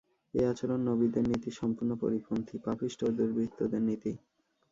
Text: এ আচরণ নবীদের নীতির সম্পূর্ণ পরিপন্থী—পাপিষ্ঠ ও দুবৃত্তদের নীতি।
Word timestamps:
এ 0.33 0.41
আচরণ 0.45 0.79
নবীদের 0.89 1.23
নীতির 1.27 1.55
সম্পূর্ণ 1.55 1.91
পরিপন্থী—পাপিষ্ঠ 1.95 2.99
ও 3.03 3.15
দুবৃত্তদের 3.17 3.81
নীতি। 3.81 4.11